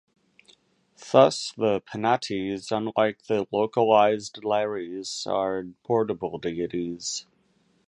Thus 1.11 1.53
the 1.55 1.81
Penates, 1.81 2.71
unlike 2.71 3.21
the 3.27 3.45
localized 3.51 4.43
Lares, 4.43 5.27
are 5.29 5.63
portable 5.83 6.39
deities. 6.39 7.27